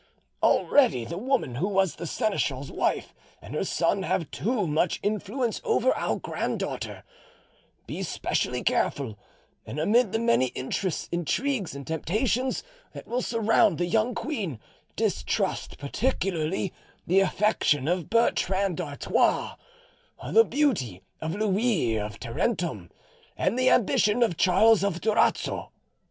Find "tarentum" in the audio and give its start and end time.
22.19-22.89